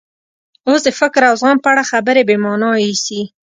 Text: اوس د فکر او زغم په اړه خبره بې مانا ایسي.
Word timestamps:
اوس 0.67 0.81
د 0.85 0.89
فکر 0.99 1.21
او 1.29 1.35
زغم 1.39 1.57
په 1.61 1.69
اړه 1.73 1.83
خبره 1.91 2.21
بې 2.27 2.35
مانا 2.43 2.71
ایسي. 2.85 3.21